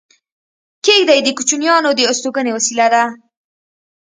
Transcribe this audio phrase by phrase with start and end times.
[0.83, 3.03] کېږدۍ د کوچیانو د استوګنې وسیله ده